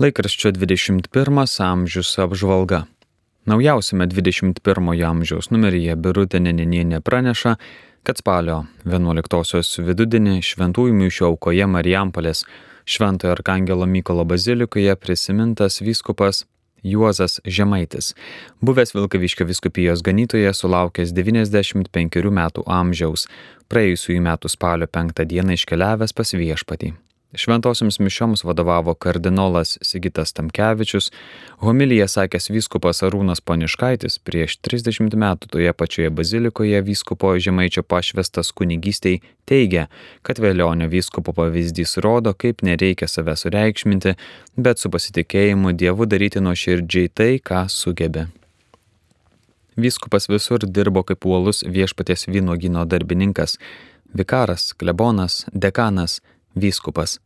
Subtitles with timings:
[0.00, 2.86] Laikraščio 21 amžius apžvalga.
[3.44, 7.52] Naujausiame 21 amžiaus numeryje Birutė Neninienė praneša,
[8.08, 12.46] kad spalio 11-osios vidudienį šventųjų mišių aukoje Marijampolės
[12.88, 16.46] Šventojo Arkangelo Mykolo bazilikoje prisimintas vyskupas
[16.80, 18.14] Juozas Žemaitis,
[18.64, 23.28] buvęs Vilkaviškio viskupijos ganytoje sulaukęs 95 metų amžiaus,
[23.68, 26.94] praėjusiųjų metų spalio 5 dieną iškeliavęs pas viešpatį.
[27.34, 31.12] Šventosioms mišioms vadovavo kardinolas Sigitas Tamkevičius,
[31.62, 39.20] homiliją sakęs vyskupas Arūnas Poniškaitis prieš 30 metų toje pačioje bazilikoje vyskupo Žemaičio pašvestas kunigystiai
[39.46, 39.86] teigia,
[40.26, 44.16] kad vėlionio vyskupo pavyzdys rodo, kaip nereikia save sureikšminti,
[44.56, 48.26] bet su pasitikėjimu Dievu daryti nuo širdžiai tai, ką sugebė.
[49.78, 53.54] Vyskupas visur dirbo kaip uolus viešpaties vynogino darbininkas,
[54.18, 56.18] vikaras, klebonas, dekanas,
[56.54, 57.20] Vyskupas.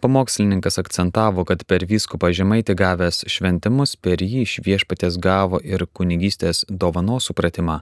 [0.00, 6.64] Pamokslininkas akcentavo, kad per vyskupą žemaitį gavęs šventimus per jį iš viešpatės gavo ir kunigystės
[6.70, 7.80] dovano supratimą.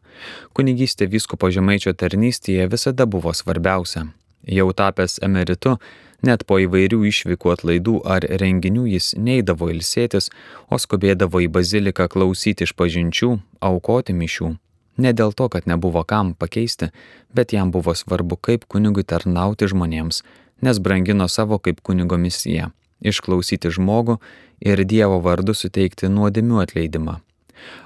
[0.56, 4.06] Kunigystė vyskupo žemaičio tarnystėje visada buvo svarbiausia.
[4.46, 5.76] Jau tapęs emeritu,
[6.22, 10.30] net po įvairių išvykų atlaidų ar renginių jis neidavo ilsėtis,
[10.70, 14.54] o skubėdavo į baziliką klausyti iš pažinčių, aukoti mišių.
[14.96, 16.88] Ne dėl to, kad nebuvo kam pakeisti,
[17.36, 20.22] bet jam buvo svarbu, kaip kunigui tarnauti žmonėms
[20.62, 22.70] nes brangino savo kaip kunigo misiją-
[23.10, 24.18] išklausyti žmogų
[24.60, 27.20] ir Dievo vardu suteikti nuodėmių atleidimą.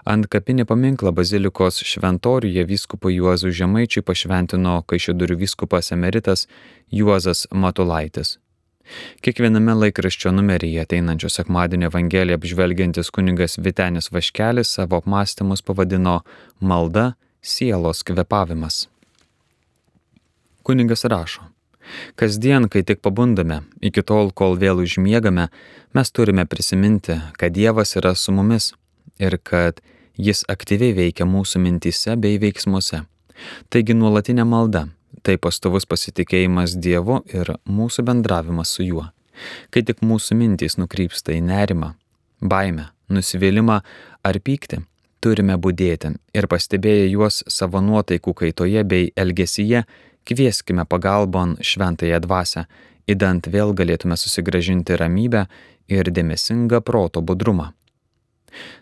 [0.05, 6.47] Ant kapinį paminklą bazilikos šventoriuje vyskupui Juozų Žemaičiui pašventino Kaišėdurių vyskupas emeritas
[6.91, 8.39] Juozas Matulaitis.
[9.23, 16.21] Kiekviename laikraščio numeryje ateinančio sekmadienio Evangeliją apžvelgiantis kunigas Vitenis Vaškelis savo apmąstymus pavadino
[16.61, 17.13] Malda-
[17.53, 18.89] sielos kvepavimas.
[20.63, 21.43] Kunigas rašo.
[22.17, 25.49] Kasdien, kai tik pabundame, iki tol, kol vėl užmiegame,
[25.95, 28.73] mes turime prisiminti, kad Dievas yra su mumis
[29.19, 29.81] ir kad
[30.21, 33.05] Jis aktyviai veikia mūsų mintise bei veiksmuose.
[33.73, 34.89] Taigi nuolatinė malda-
[35.25, 39.07] tai pastovus pasitikėjimas Dievu ir mūsų bendravimas su Juo.
[39.71, 41.95] Kai tik mūsų mintys nukrypsta į nerimą,
[42.43, 43.81] baimę, nusivylimą
[44.25, 44.85] ar pyktį,
[45.21, 49.85] turime būdėti ir pastebėję juos savo nuotaikų kaitoje bei elgesyje,
[50.29, 52.67] Kvieskime pagalbon šventąją dvasę,
[53.11, 55.47] įdant vėl galėtume susigražinti ramybę
[55.91, 57.73] ir dėmesingą proto budrumą.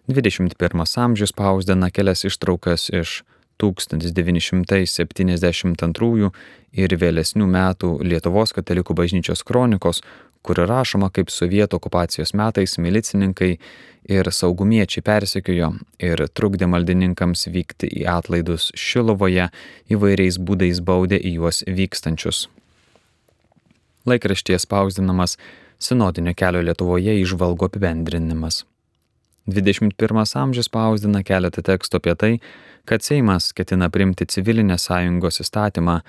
[0.09, 3.23] 21 amžius spausdina kelias ištraukas iš
[3.59, 6.31] 1972
[6.79, 10.03] ir vėlesnių metų Lietuvos katalikų bažnyčios kronikos,
[10.49, 13.51] kur rašoma, kaip sovietų okupacijos metais milicininkai
[14.09, 19.51] ir saugumiečiai persekiojo ir trukdė maldininkams vykti į atlaidus Šilovoje,
[19.93, 22.47] įvairiais būdais baudė į juos vykstančius.
[24.09, 25.37] Laikraštyje spausdinamas
[25.79, 28.65] Sinodinio kelio Lietuvoje išvalgo apibendrinimas.
[29.49, 32.33] 21 amžius spausdina keletą tekstų apie tai,
[32.89, 36.01] kad Seimas ketina priimti civilinės sąjungos įstatymą,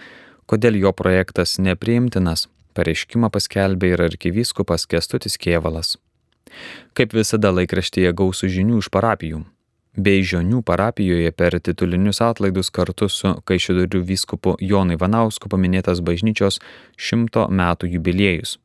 [0.50, 5.98] kodėl jo projektas nepriimtinas, pareiškimą paskelbė ir arkivyskupas Kestutis Kievalas.
[6.98, 9.44] Kaip visada laikraštyje gausų žinių iš parapijų.
[10.00, 16.62] Bei Žionių parapijoje per titulinius atlaidus kartu su Kaišidorių vyskupu Jonai Vanausku paminėtas bažnyčios
[16.96, 18.58] šimto metų jubiliejus.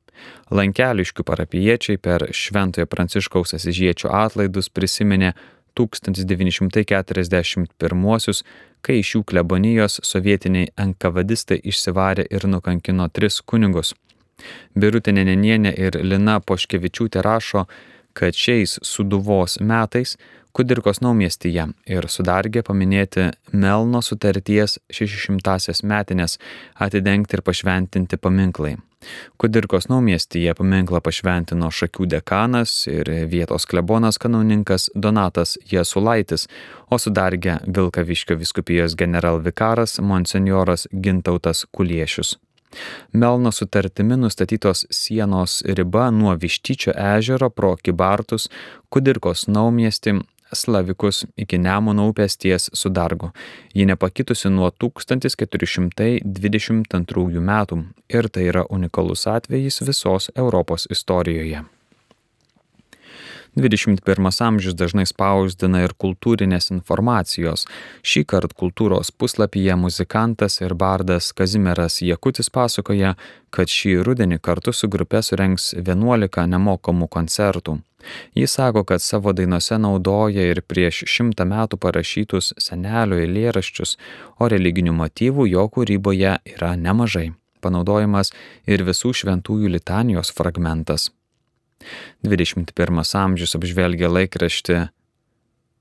[0.54, 5.32] Lankeliškių parapiečiai per Šventojo Pranciškaus Asižiečio atlaidus prisiminė
[5.79, 8.43] 1941,
[8.85, 13.89] kai iš jų klebonijos sovietiniai enkavadistai išsivarė ir nukankino tris kunigus.
[14.75, 17.67] Birutė Nenenienė ir Lina Poškevičiūtė rašo,
[18.14, 20.16] kad šiais suduvos metais
[20.54, 23.25] Kudirkos naumiestyje ir Sudargė paminėti
[23.58, 26.38] Melno sutarties 600-asias metinės
[26.78, 28.76] atidengti ir pašventinti paminklai.
[29.34, 36.46] Kudirkos naumiestyje paminklą pašventino Šakių dekanas ir vietos klebonas kanauninkas Donatas Jesulaitis,
[36.86, 42.36] o Sudargė Vilkaviškio viskupijos generalvikaras monsenjoras Gintautas Kuliešius.
[43.12, 48.49] Melno sutartimi nustatytos sienos riba nuo Vištyčio ežero pro Kibartus,
[48.89, 50.21] Kudirkos naumiestį,
[50.55, 53.31] Slavikus iki Nemuno upės ties Sudargo.
[53.75, 61.74] Ji nepakitusi nuo 1422 metų ir tai yra unikalus atvejis visos Europos istorijoje.
[63.56, 67.69] 21 amžius dažnai spausdina ir kultūrinės informacijos.
[68.03, 73.15] Šį kartą kultūros puslapyje muzikantas ir bardas Kazimieras Jakutis pasakoja,
[73.55, 77.79] kad šį rudenį kartu su grupe surengs 11 nemokamų koncertų.
[78.35, 83.97] Jis sako, kad savo dainose naudoja ir prieš šimtą metų parašytus senelio eilėraščius,
[84.39, 87.31] o religinių motyvų jo kūryboje yra nemažai.
[87.65, 88.35] Panaudojamas
[88.67, 91.12] ir visų šventųjų litanijos fragmentas.
[92.25, 94.78] 21 amžius apžvelgia laikraštį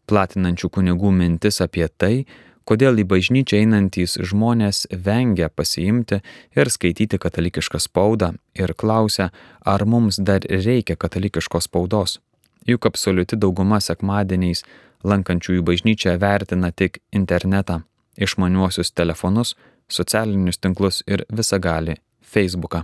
[0.09, 2.25] platinančių kunigų mintis apie tai,
[2.67, 6.21] kodėl į bažnyčią einantys žmonės vengia pasiimti
[6.55, 9.31] ir skaityti katalikišką spaudą ir klausia,
[9.65, 12.19] ar mums dar reikia katalikiškos spaudos.
[12.67, 14.63] Juk absoliuti dauguma sekmadieniais
[15.03, 17.81] lankančiųjų bažnyčią vertina tik internetą,
[18.15, 19.55] išmaniuosius telefonus,
[19.91, 21.97] socialinius tinklus ir visagali
[22.33, 22.83] Facebooką,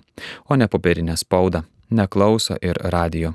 [0.49, 3.33] o ne popierinę spaudą, neklauso ir radio.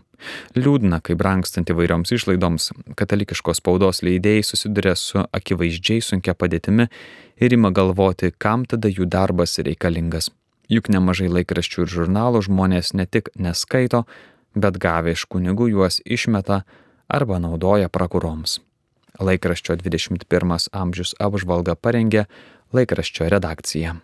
[0.56, 6.88] Liūdna, kai brangstant įvairioms išlaidoms, katalikiškos spaudos leidėjai susiduria su akivaizdžiai sunkia padėtimi
[7.42, 10.30] ir ima galvoti, kam tada jų darbas reikalingas.
[10.72, 14.04] Juk nemažai laikraščių ir žurnalų žmonės ne tik neskaito,
[14.56, 16.62] bet gavę iš kunigų juos išmeta
[17.08, 18.60] arba naudoja prakuroms.
[19.20, 22.24] Laikraščio 21 amžius apžvalga parengė
[22.74, 23.98] laikraščio redakcija.